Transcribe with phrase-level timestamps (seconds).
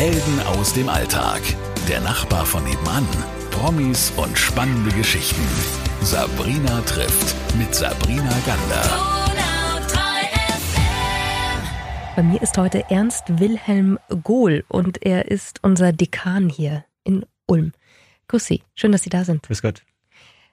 [0.00, 1.42] Helden aus dem Alltag.
[1.86, 3.06] Der Nachbar von nebenan.
[3.50, 5.46] Promis und spannende Geschichten.
[6.00, 8.82] Sabrina trifft mit Sabrina Gander.
[12.16, 17.72] Bei mir ist heute Ernst Wilhelm Gohl und er ist unser Dekan hier in Ulm.
[18.28, 19.42] Grüß Sie, schön, dass Sie da sind.
[19.42, 19.82] Grüß Gott.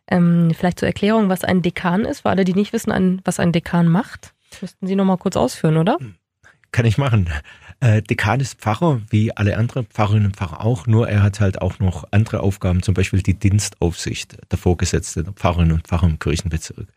[0.09, 3.54] Ähm, vielleicht zur Erklärung, was ein Dekan ist, für alle, die nicht wissen, was ein
[3.54, 4.34] Dekan macht.
[4.59, 5.98] Müssten Sie noch mal kurz ausführen, oder?
[6.73, 7.29] Kann ich machen.
[7.79, 11.61] Äh, Dekan ist Pfarrer, wie alle anderen Pfarrerinnen und Pfarrer auch, nur er hat halt
[11.61, 16.18] auch noch andere Aufgaben, zum Beispiel die Dienstaufsicht der Vorgesetzte der Pfarrerinnen und Pfarrer im
[16.18, 16.87] Kirchenbezirk.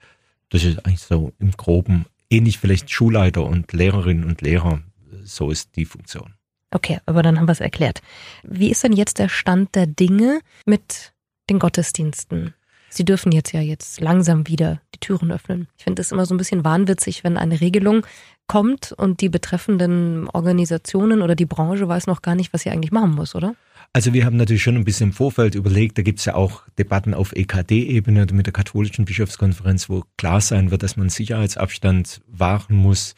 [0.49, 4.81] Das ist eigentlich so im Groben ähnlich vielleicht Schulleiter und Lehrerinnen und Lehrer.
[5.23, 6.35] So ist die Funktion.
[6.71, 8.01] Okay, aber dann haben wir es erklärt.
[8.43, 11.13] Wie ist denn jetzt der Stand der Dinge mit
[11.51, 12.55] den Gottesdiensten?
[12.91, 15.69] Sie dürfen jetzt ja jetzt langsam wieder die Türen öffnen.
[15.79, 18.05] Ich finde es immer so ein bisschen wahnwitzig, wenn eine Regelung
[18.49, 22.91] kommt und die betreffenden Organisationen oder die Branche weiß noch gar nicht, was sie eigentlich
[22.91, 23.55] machen muss, oder?
[23.93, 26.63] Also wir haben natürlich schon ein bisschen im Vorfeld überlegt, da gibt es ja auch
[26.79, 32.77] Debatten auf EKD-Ebene mit der katholischen Bischofskonferenz, wo klar sein wird, dass man Sicherheitsabstand wahren
[32.77, 33.15] muss,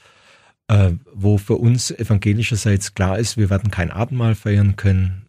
[0.69, 5.22] äh, wo für uns evangelischerseits klar ist, wir werden kein Abendmahl feiern können.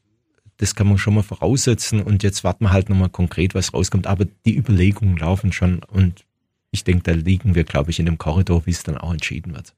[0.64, 4.08] Das kann man schon mal voraussetzen und jetzt warten wir halt nochmal konkret, was rauskommt.
[4.08, 6.24] Aber die Überlegungen laufen schon und
[6.72, 9.54] ich denke, da liegen wir, glaube ich, in dem Korridor, wie es dann auch entschieden
[9.54, 9.74] wird.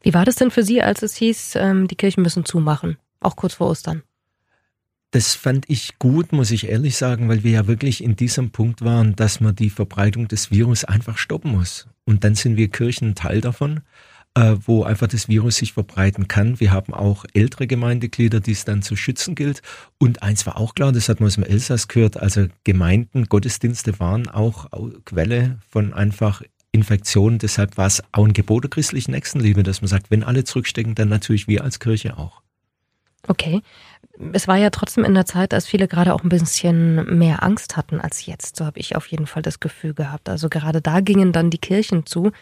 [0.00, 3.36] Wie war das denn für Sie, als es hieß, ähm, die Kirchen müssen zumachen, auch
[3.36, 4.04] kurz vor Ostern?
[5.10, 8.80] Das fand ich gut, muss ich ehrlich sagen, weil wir ja wirklich in diesem Punkt
[8.80, 11.88] waren, dass man die Verbreitung des Virus einfach stoppen muss.
[12.06, 13.80] Und dann sind wir Kirchen Teil davon,
[14.34, 16.58] äh, wo einfach das Virus sich verbreiten kann.
[16.58, 19.62] Wir haben auch ältere Gemeindeglieder, die es dann zu schützen gilt.
[19.98, 24.00] Und eins war auch klar, das hat man aus dem Elsass gehört, also Gemeinden, Gottesdienste
[24.00, 24.70] waren auch
[25.04, 27.38] Quelle von einfach Infektionen.
[27.38, 30.94] Deshalb war es auch ein Gebot der christlichen Nächstenliebe, dass man sagt, wenn alle zurückstecken,
[30.94, 32.40] dann natürlich wir als Kirche auch.
[33.28, 33.60] Okay.
[34.32, 37.76] Es war ja trotzdem in der Zeit, als viele gerade auch ein bisschen mehr Angst
[37.76, 38.56] hatten als jetzt.
[38.56, 40.28] So habe ich auf jeden Fall das Gefühl gehabt.
[40.28, 42.32] Also gerade da gingen dann die Kirchen zu.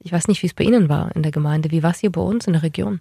[0.00, 1.70] Ich weiß nicht, wie es bei Ihnen war in der Gemeinde.
[1.70, 3.00] Wie war es hier bei uns in der Region?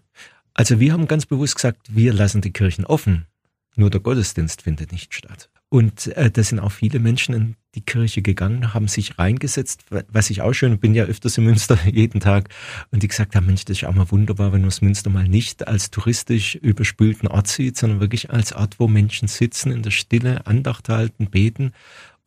[0.54, 3.28] Also wir haben ganz bewusst gesagt, wir lassen die Kirchen offen.
[3.76, 5.50] Nur der Gottesdienst findet nicht statt.
[5.70, 10.30] Und äh, da sind auch viele Menschen in die Kirche gegangen, haben sich reingesetzt, was
[10.30, 12.50] ich auch schön, bin ja öfters in Münster jeden Tag
[12.92, 15.28] und die gesagt haben, Mensch, das ist auch mal wunderbar, wenn man das Münster mal
[15.28, 19.92] nicht als touristisch überspülten Ort sieht, sondern wirklich als Ort, wo Menschen sitzen, in der
[19.92, 21.74] Stille, Andacht halten, beten.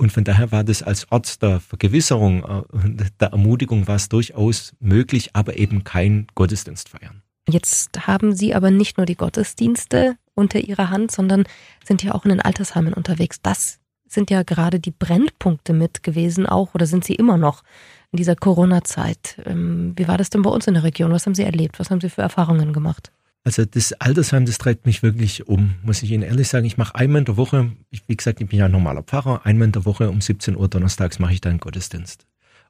[0.01, 4.75] Und von daher war das als Ort der Vergewisserung, äh, der Ermutigung war es durchaus
[4.81, 7.23] möglich, aber eben kein Gottesdienst feiern.
[7.47, 11.45] Jetzt haben Sie aber nicht nur die Gottesdienste unter Ihrer Hand, sondern
[11.85, 13.43] sind ja auch in den Altersheimen unterwegs.
[13.43, 17.63] Das sind ja gerade die Brennpunkte mit gewesen auch oder sind sie immer noch
[18.11, 19.37] in dieser Corona-Zeit?
[19.45, 21.13] Ähm, wie war das denn bei uns in der Region?
[21.13, 21.79] Was haben Sie erlebt?
[21.79, 23.13] Was haben Sie für Erfahrungen gemacht?
[23.43, 26.67] Also das Altersheim, das treibt mich wirklich um, muss ich Ihnen ehrlich sagen.
[26.67, 29.47] Ich mache einmal in der Woche, ich, wie gesagt, ich bin ja ein normaler Pfarrer,
[29.47, 32.27] einmal in der Woche um 17 Uhr donnerstags mache ich da einen Gottesdienst.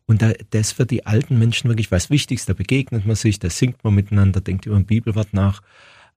[0.07, 2.47] Und da, das für die alten Menschen wirklich was Wichtiges.
[2.47, 5.61] Da begegnet man sich, da singt man miteinander, denkt über ein Bibelwort nach.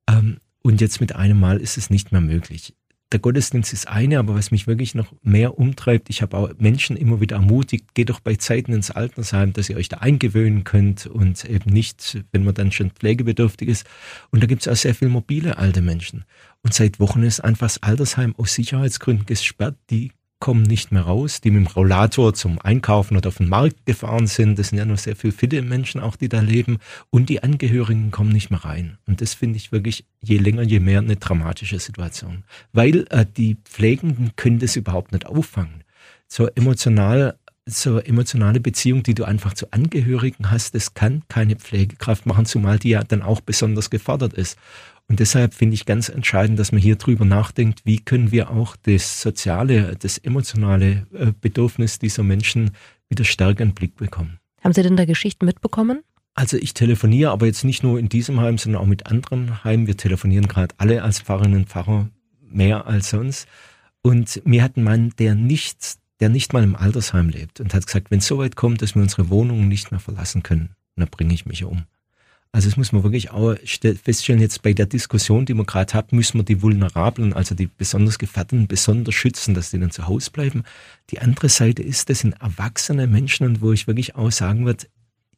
[0.08, 2.74] Ähm, und jetzt mit einem Mal ist es nicht mehr möglich.
[3.13, 6.97] Der Gottesdienst ist eine, aber was mich wirklich noch mehr umtreibt, ich habe auch Menschen
[6.97, 11.06] immer wieder ermutigt, geht doch bei Zeiten ins Altersheim, dass ihr euch da eingewöhnen könnt
[11.06, 13.85] und eben nicht, wenn man dann schon pflegebedürftig ist.
[14.31, 16.25] Und da gibt es auch sehr viele mobile alte Menschen.
[16.63, 19.78] Und seit Wochen ist einfach das Altersheim aus Sicherheitsgründen gesperrt.
[19.91, 20.12] Die
[20.44, 24.28] kommen nicht mehr raus, die mit dem Rollator zum Einkaufen oder auf den Markt gefahren
[24.28, 24.59] sind.
[24.59, 26.80] Das sind ja noch sehr viele fitte Menschen auch, die da leben.
[27.09, 28.98] Und die Angehörigen kommen nicht mehr rein.
[29.08, 32.44] Und das finde ich wirklich je länger, je mehr eine dramatische Situation.
[32.74, 35.86] Weil äh, die Pflegenden können das überhaupt nicht auffangen.
[36.28, 42.25] So emotional so emotionale Beziehung, die du einfach zu Angehörigen hast, das kann keine Pflegekraft
[42.25, 44.57] machen, zumal die ja dann auch besonders gefordert ist.
[45.07, 48.75] Und deshalb finde ich ganz entscheidend, dass man hier drüber nachdenkt, wie können wir auch
[48.75, 52.72] das soziale, das emotionale äh, Bedürfnis dieser Menschen
[53.09, 54.40] wieder stärker in den Blick bekommen.
[54.63, 56.03] Haben Sie denn da Geschichten mitbekommen?
[56.35, 59.88] Also ich telefoniere aber jetzt nicht nur in diesem Heim, sondern auch mit anderen Heimen.
[59.88, 62.09] Wir telefonieren gerade alle als Pfarrerinnen und Pfarrer
[62.41, 63.47] mehr als sonst.
[64.02, 67.85] Und mir hat ein Mann, der nicht, der nicht mal im Altersheim lebt und hat
[67.85, 71.09] gesagt, wenn es so weit kommt, dass wir unsere Wohnungen nicht mehr verlassen können, dann
[71.09, 71.84] bringe ich mich um.
[72.53, 76.14] Also das muss man wirklich auch feststellen, jetzt bei der Diskussion, die man gerade hat,
[76.14, 80.31] müssen wir die Vulnerablen, also die besonders Gefährdeten, besonders schützen, dass die dann zu Hause
[80.31, 80.64] bleiben.
[81.09, 84.85] Die andere Seite ist, das sind erwachsene Menschen und wo ich wirklich auch sagen würde,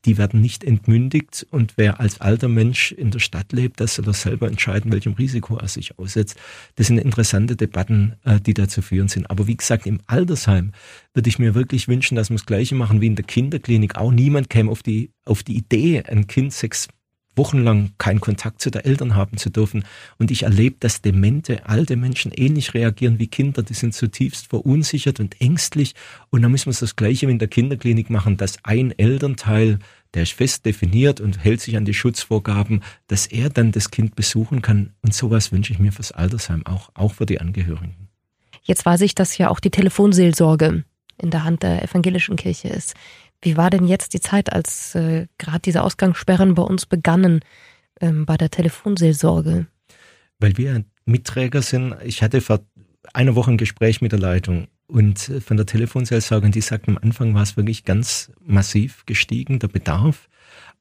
[0.05, 4.07] die werden nicht entmündigt und wer als alter Mensch in der Stadt lebt, das soll
[4.07, 6.37] er selber entscheiden, welchem Risiko er sich aussetzt.
[6.75, 9.29] Das sind interessante Debatten, äh, die da zu führen sind.
[9.29, 10.71] Aber wie gesagt, im Altersheim
[11.13, 13.95] würde ich mir wirklich wünschen, dass wir das Gleiche machen wie in der Kinderklinik.
[13.95, 16.87] Auch niemand käme auf die, auf die Idee, ein Kind sechs
[17.35, 19.85] wochenlang keinen Kontakt zu den Eltern haben zu dürfen.
[20.17, 23.63] Und ich erlebe, dass demente, alte Menschen ähnlich reagieren wie Kinder.
[23.63, 25.95] Die sind zutiefst verunsichert und ängstlich.
[26.29, 29.79] Und dann müssen wir das Gleiche in der Kinderklinik machen, dass ein Elternteil,
[30.13, 34.15] der ist fest definiert und hält sich an die Schutzvorgaben, dass er dann das Kind
[34.15, 34.93] besuchen kann.
[35.01, 38.09] Und sowas wünsche ich mir fürs Altersheim auch, auch für die Angehörigen.
[38.63, 40.83] Jetzt weiß ich, dass ja auch die Telefonseelsorge
[41.17, 42.95] in der Hand der evangelischen Kirche ist.
[43.45, 47.41] Wie war denn jetzt die Zeit, als äh, gerade diese Ausgangssperren bei uns begannen
[48.01, 49.67] ähm, bei der Telefonseelsorge?
[50.39, 51.95] Weil wir Mitträger sind.
[52.03, 52.61] Ich hatte vor
[53.13, 56.97] einer Woche ein Gespräch mit der Leitung und äh, von der Telefonseelsorge, die sagt, am
[56.97, 60.27] Anfang war es wirklich ganz massiv gestiegen, der Bedarf.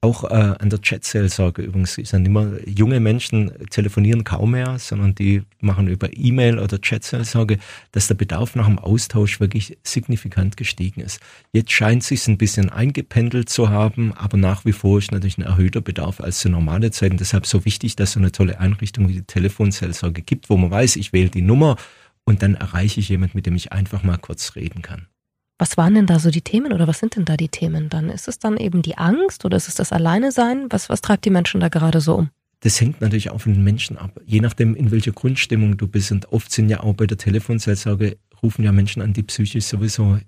[0.05, 5.15] Auch äh, an der Chat-Seelsorge übrigens ist dann immer, junge Menschen telefonieren kaum mehr, sondern
[5.15, 7.57] die machen über E-Mail oder Chat-Seelsorge,
[7.91, 11.21] dass der Bedarf nach dem Austausch wirklich signifikant gestiegen ist.
[11.53, 15.39] Jetzt scheint es sich ein bisschen eingependelt zu haben, aber nach wie vor ist natürlich
[15.39, 17.17] ein erhöhter Bedarf als zu normale Zeiten.
[17.17, 20.97] Deshalb so wichtig, dass so eine tolle Einrichtung wie die Telefonseelsorge gibt, wo man weiß,
[20.97, 21.77] ich wähle die Nummer
[22.25, 25.07] und dann erreiche ich jemand, mit dem ich einfach mal kurz reden kann.
[25.57, 28.09] Was waren denn da so die Themen oder was sind denn da die Themen dann?
[28.09, 30.67] Ist es dann eben die Angst oder ist es das Alleine sein?
[30.69, 32.29] Was, was treibt die Menschen da gerade so um?
[32.59, 34.19] Das hängt natürlich auch von den Menschen ab.
[34.25, 36.11] Je nachdem, in welcher Grundstimmung du bist.
[36.11, 40.19] Und oft sind ja auch bei der Telefonseelsorge, rufen ja Menschen an, die psychisch sowieso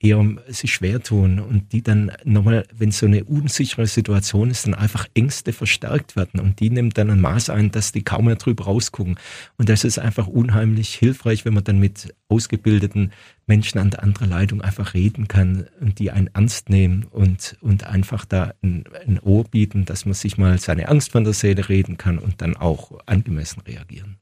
[0.00, 4.74] eher sich schwer tun und die dann nochmal, wenn so eine unsichere Situation ist, dann
[4.74, 8.36] einfach Ängste verstärkt werden und die nimmt dann ein Maß ein, dass die kaum mehr
[8.36, 9.18] drüber rausgucken.
[9.56, 13.12] Und das ist einfach unheimlich hilfreich, wenn man dann mit ausgebildeten
[13.46, 17.84] Menschen an der anderen Leitung einfach reden kann und die einen ernst nehmen und, und
[17.84, 21.68] einfach da ein, ein Ohr bieten, dass man sich mal seine Angst von der Seele
[21.68, 24.16] reden kann und dann auch angemessen reagieren.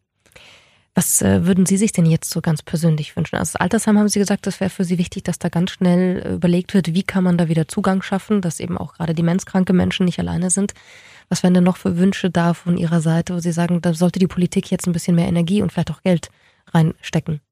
[0.97, 3.37] Was äh, würden Sie sich denn jetzt so ganz persönlich wünschen?
[3.37, 6.23] Also das Altersheim haben Sie gesagt, das wäre für Sie wichtig, dass da ganz schnell
[6.25, 9.75] äh, überlegt wird, wie kann man da wieder Zugang schaffen, dass eben auch gerade demenzkranke
[9.75, 10.73] Menschen nicht alleine sind.
[11.29, 14.19] Was wären denn noch für Wünsche da von Ihrer Seite, wo Sie sagen, da sollte
[14.19, 16.31] die Politik jetzt ein bisschen mehr Energie und vielleicht auch Geld
[16.73, 17.43] reinstecken?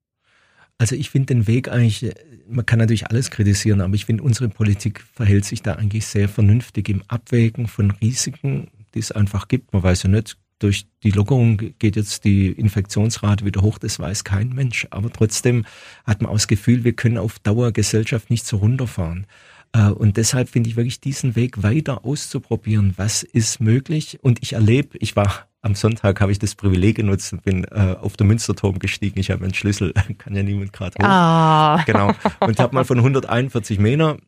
[0.78, 2.14] Also ich finde den Weg eigentlich, äh,
[2.48, 6.30] man kann natürlich alles kritisieren, aber ich finde, unsere Politik verhält sich da eigentlich sehr
[6.30, 9.74] vernünftig im Abwägen von Risiken, die es einfach gibt.
[9.74, 14.24] Man weiß ja nicht, durch die Lockerung geht jetzt die Infektionsrate wieder hoch, das weiß
[14.24, 14.86] kein Mensch.
[14.90, 15.64] Aber trotzdem
[16.04, 19.26] hat man auch das Gefühl, wir können auf Dauer Gesellschaft nicht so runterfahren.
[19.72, 22.94] Äh, und deshalb finde ich wirklich diesen Weg weiter auszuprobieren.
[22.96, 24.18] Was ist möglich?
[24.22, 27.96] Und ich erlebe, ich war am Sonntag habe ich das Privileg genutzt und bin äh,
[27.98, 29.18] auf der Münsterturm gestiegen.
[29.18, 31.08] Ich habe einen Schlüssel, kann ja niemand gerade hoch.
[31.08, 31.82] Ah.
[31.86, 32.12] Genau.
[32.40, 34.18] Und habe mal von 141 Meter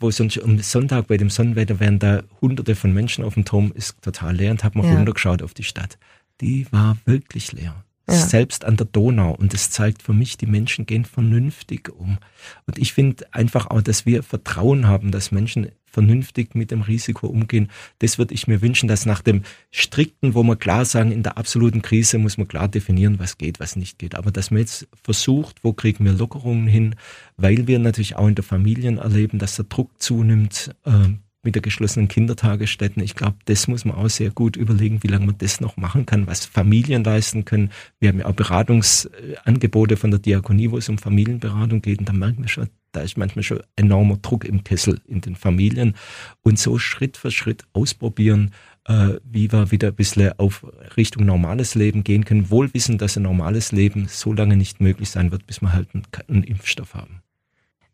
[0.00, 3.72] wo sonst am Sonntag bei dem Sonnenwetter wären da hunderte von Menschen auf dem Turm,
[3.74, 4.96] ist total leer und habe mal ja.
[4.96, 5.98] runtergeschaut auf die Stadt.
[6.40, 7.85] Die war wirklich leer.
[8.08, 8.14] Ja.
[8.14, 9.34] Selbst an der Donau.
[9.34, 12.18] Und das zeigt für mich, die Menschen gehen vernünftig um.
[12.66, 17.26] Und ich finde einfach auch, dass wir Vertrauen haben, dass Menschen vernünftig mit dem Risiko
[17.26, 17.70] umgehen.
[18.00, 21.38] Das würde ich mir wünschen, dass nach dem strikten, wo wir klar sagen, in der
[21.38, 24.14] absoluten Krise muss man klar definieren, was geht, was nicht geht.
[24.14, 26.96] Aber dass man jetzt versucht, wo kriegen wir Lockerungen hin,
[27.38, 31.14] weil wir natürlich auch in der Familien erleben, dass der Druck zunimmt, äh,
[31.46, 33.02] mit der geschlossenen Kindertagesstätten.
[33.02, 36.04] Ich glaube, das muss man auch sehr gut überlegen, wie lange man das noch machen
[36.04, 37.70] kann, was Familien leisten können.
[38.00, 42.00] Wir haben ja auch Beratungsangebote von der Diakonie, wo es um Familienberatung geht.
[42.00, 45.36] Und da merken wir schon, da ist manchmal schon enormer Druck im Kessel in den
[45.36, 45.94] Familien.
[46.42, 48.50] Und so Schritt für Schritt ausprobieren,
[48.86, 50.66] äh, wie wir wieder ein bisschen auf
[50.96, 55.10] Richtung normales Leben gehen können, wohl wissen, dass ein normales Leben so lange nicht möglich
[55.10, 57.22] sein wird, bis wir halt einen, einen Impfstoff haben.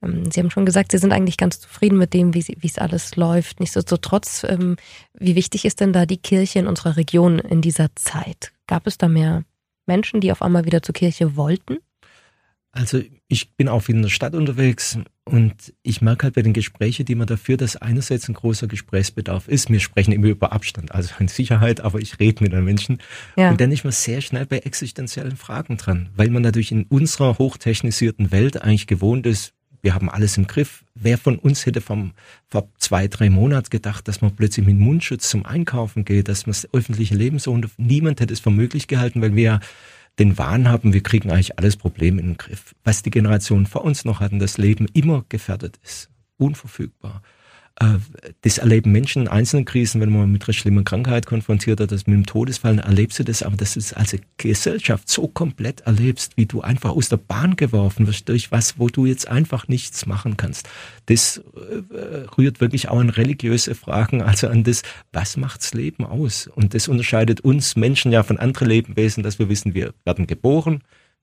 [0.02, 3.16] Ähm, Sie haben schon gesagt, Sie sind eigentlich ganz zufrieden mit dem, wie, es alles
[3.16, 3.60] läuft.
[3.60, 4.76] Nichtsdestotrotz, ähm,
[5.18, 8.52] wie wichtig ist denn da die Kirche in unserer Region in dieser Zeit?
[8.66, 9.44] Gab es da mehr
[9.86, 11.78] Menschen, die auf einmal wieder zur Kirche wollten?
[12.74, 16.54] Also ich bin auch viel in der Stadt unterwegs und ich merke halt bei den
[16.54, 19.68] Gesprächen, die man da führt, dass einerseits ein großer Gesprächsbedarf ist.
[19.68, 22.98] Wir sprechen immer über Abstand, also in Sicherheit, aber ich rede mit den Menschen.
[23.36, 23.50] Ja.
[23.50, 27.36] Und dann ist man sehr schnell bei existenziellen Fragen dran, weil man natürlich in unserer
[27.36, 30.84] hochtechnisierten Welt eigentlich gewohnt ist, wir haben alles im Griff.
[30.94, 32.12] Wer von uns hätte vom,
[32.48, 36.52] vor zwei, drei Monaten gedacht, dass man plötzlich mit Mundschutz zum Einkaufen geht, dass man
[36.52, 39.60] das öffentliche Leben so unter, niemand hätte es für möglich gehalten, weil wir
[40.18, 42.74] den Wahn haben, wir kriegen eigentlich alles Problem in den Griff.
[42.84, 47.22] Was die Generation vor uns noch hatten, das Leben immer gefährdet ist, unverfügbar.
[47.76, 47.98] Äh,
[48.42, 52.06] das erleben Menschen in einzelnen Krisen, wenn man mit einer schlimmen Krankheit konfrontiert wird, das
[52.06, 55.80] mit dem Todesfall, dann erlebst du das, aber dass du es als Gesellschaft so komplett
[55.82, 59.68] erlebst, wie du einfach aus der Bahn geworfen wirst durch was, wo du jetzt einfach
[59.68, 60.68] nichts machen kannst.
[61.06, 66.48] Das äh, rührt wirklich auch an religiöse Fragen, also an das, was macht's Leben aus?
[66.48, 70.82] Und das unterscheidet uns Menschen ja von anderen Lebewesen, dass wir wissen, wir werden geboren,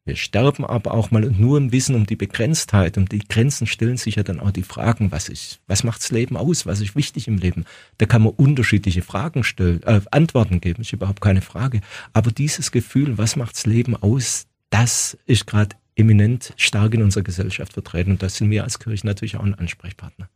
[0.09, 3.67] Wir sterben aber auch mal und nur im Wissen um die Begrenztheit, um die Grenzen
[3.67, 6.95] stellen sich ja dann auch die Fragen, was ist, was macht's Leben aus, was ist
[6.95, 7.65] wichtig im Leben?
[7.99, 11.81] Da kann man unterschiedliche Fragen stellen, äh, Antworten geben, ist überhaupt keine Frage.
[12.11, 17.73] Aber dieses Gefühl, was macht's Leben aus, das ist gerade eminent stark in unserer Gesellschaft
[17.73, 20.27] vertreten und das sind wir als Kirche natürlich auch ein Ansprechpartner.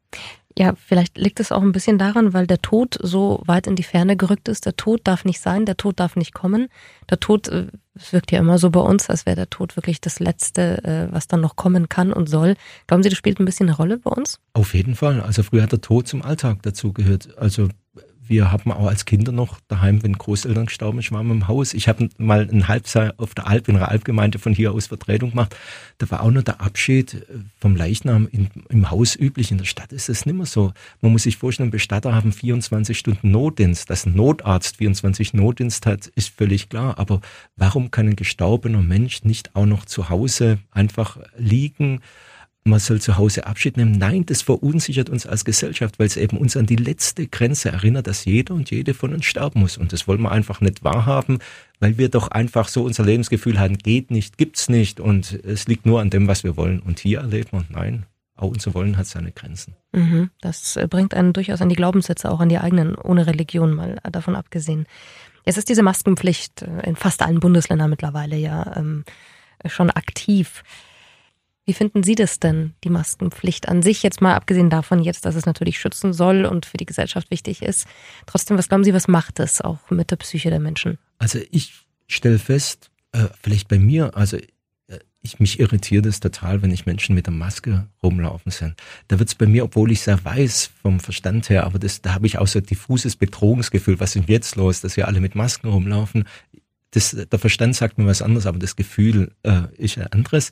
[0.57, 3.83] Ja, vielleicht liegt es auch ein bisschen daran, weil der Tod so weit in die
[3.83, 4.65] Ferne gerückt ist.
[4.65, 6.67] Der Tod darf nicht sein, der Tod darf nicht kommen.
[7.09, 9.99] Der Tod, äh, es wirkt ja immer so bei uns, als wäre der Tod wirklich
[9.99, 12.55] das Letzte, äh, was dann noch kommen kann und soll.
[12.85, 14.39] Glauben Sie, das spielt ein bisschen eine Rolle bei uns?
[14.53, 15.21] Auf jeden Fall.
[15.21, 17.35] Also früher hat der Tod zum Alltag dazugehört.
[17.37, 17.69] Also
[18.27, 21.73] wir haben auch als Kinder noch daheim, wenn Großeltern gestorben sind, waren wir im Haus.
[21.73, 25.31] Ich habe mal ein Halbjahr auf der Alp, in einer Alpgemeinde von hier aus Vertretung
[25.31, 25.55] gemacht.
[25.97, 27.19] Da war auch noch der Abschied äh,
[27.59, 29.51] vom Leichnam in, im Haus üblich.
[29.51, 30.73] In der Stadt ist das nicht mehr so.
[31.01, 33.89] Man muss sich vorstellen, Bestatter haben 24 Stunden Notdienst.
[33.89, 36.99] Dass ein Notarzt 24 Notdienst hat, ist völlig klar.
[36.99, 37.21] Aber
[37.55, 42.01] warum kann ein gestorbener Mensch nicht auch noch zu Hause einfach liegen?
[42.65, 43.97] Man soll zu Hause Abschied nehmen.
[43.97, 48.07] Nein, das verunsichert uns als Gesellschaft, weil es eben uns an die letzte Grenze erinnert,
[48.07, 49.77] dass jeder und jede von uns sterben muss.
[49.77, 51.39] Und das wollen wir einfach nicht wahrhaben,
[51.79, 55.85] weil wir doch einfach so unser Lebensgefühl haben, geht nicht, gibt's nicht und es liegt
[55.85, 56.79] nur an dem, was wir wollen.
[56.79, 58.05] Und hier erlebt man, nein,
[58.35, 59.75] auch unser Wollen hat seine Grenzen.
[59.91, 63.73] Mhm, das äh, bringt einen durchaus an die Glaubenssätze, auch an die eigenen, ohne Religion
[63.73, 64.87] mal davon abgesehen.
[65.45, 69.03] Jetzt ist diese Maskenpflicht äh, in fast allen Bundesländern mittlerweile ja ähm,
[69.65, 70.63] schon aktiv.
[71.65, 75.35] Wie finden Sie das denn, die Maskenpflicht an sich, jetzt mal abgesehen davon jetzt, dass
[75.35, 77.87] es natürlich schützen soll und für die Gesellschaft wichtig ist?
[78.25, 80.97] Trotzdem, was glauben Sie, was macht es auch mit der Psyche der Menschen?
[81.19, 81.73] Also ich
[82.07, 86.85] stelle fest, äh, vielleicht bei mir, also äh, ich mich irritiert es total, wenn ich
[86.85, 88.75] Menschen mit der Maske rumlaufen sind.
[89.07, 92.13] Da wird es bei mir, obwohl ich sehr weiß vom Verstand her, aber das, da
[92.13, 94.01] habe ich auch so ein diffuses Bedrohungsgefühl.
[94.01, 96.25] Was ist jetzt los, dass wir alle mit Masken rumlaufen?
[96.93, 100.51] Das, der Verstand sagt mir was anderes, aber das Gefühl äh, ist ein anderes.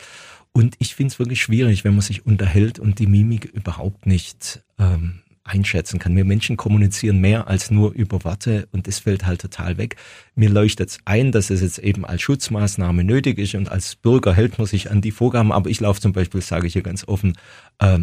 [0.52, 4.64] Und ich finde es wirklich schwierig, wenn man sich unterhält und die Mimik überhaupt nicht
[4.80, 6.16] ähm, einschätzen kann.
[6.16, 9.96] Wir Menschen kommunizieren mehr als nur über Worte und das fällt halt total weg.
[10.36, 14.58] Mir leuchtet ein, dass es jetzt eben als Schutzmaßnahme nötig ist und als Bürger hält
[14.58, 15.52] man sich an die Vorgaben.
[15.52, 17.38] Aber ich laufe zum Beispiel, sage ich hier ganz offen,
[17.80, 18.00] äh,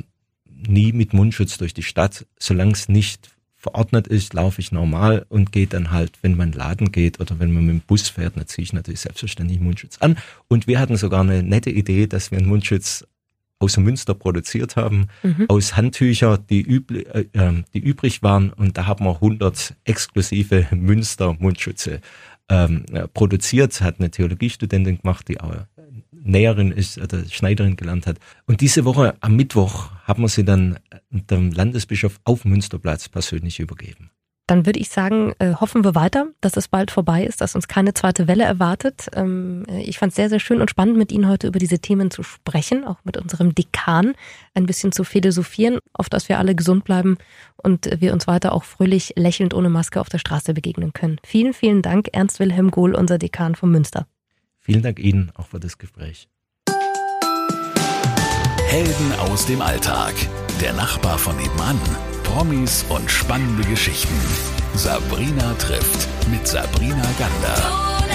[0.47, 3.31] nie mit Mundschutz durch die Stadt, solange es nicht
[3.69, 7.53] verordnet ist, laufe ich normal und gehe dann halt, wenn man Laden geht oder wenn
[7.53, 10.17] man mit dem Bus fährt, dann ziehe ich natürlich selbstverständlich Mundschutz an.
[10.49, 13.07] Und wir hatten sogar eine nette Idee, dass wir einen Mundschutz
[13.59, 15.47] aus Münster produziert haben, mhm.
[15.49, 18.53] aus Handtücher, die, übli, äh, ähm, die übrig waren.
[18.53, 22.01] Und da haben wir 100 exklusive Münster-Mundschütze
[22.49, 23.81] ähm, produziert.
[23.81, 25.53] Hat eine Theologiestudentin gemacht, die auch
[26.29, 28.19] Näherin ist, oder Schneiderin gelernt hat.
[28.47, 30.79] Und diese Woche am Mittwoch haben wir sie dann
[31.11, 34.11] dem Landesbischof auf Münsterplatz persönlich übergeben.
[34.49, 37.69] Dann würde ich sagen, äh, hoffen wir weiter, dass es bald vorbei ist, dass uns
[37.69, 39.09] keine zweite Welle erwartet.
[39.15, 42.11] Ähm, ich fand es sehr, sehr schön und spannend, mit Ihnen heute über diese Themen
[42.11, 44.15] zu sprechen, auch mit unserem Dekan
[44.55, 47.19] ein bisschen zu philosophieren, auf dass wir alle gesund bleiben
[47.63, 51.19] und wir uns weiter auch fröhlich lächelnd ohne Maske auf der Straße begegnen können.
[51.27, 54.07] Vielen, vielen Dank, Ernst Wilhelm Gohl, unser Dekan von Münster.
[54.69, 56.29] Vielen Dank Ihnen auch für das Gespräch.
[58.67, 60.13] Helden aus dem Alltag.
[60.61, 61.81] Der Nachbar von nebenan.
[62.23, 64.15] Promis und spannende Geschichten.
[64.75, 68.08] Sabrina trifft mit Sabrina Gander.